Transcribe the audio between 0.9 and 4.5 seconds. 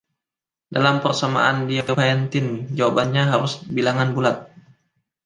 persamaan Diophantine jawabannya harus bilangan bulat.